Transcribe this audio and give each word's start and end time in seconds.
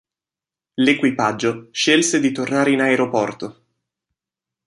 L'equipaggio 0.79 1.67
scelse 1.69 2.19
di 2.19 2.31
tornare 2.31 2.71
in 2.71 2.81
aeroporto. 2.81 3.65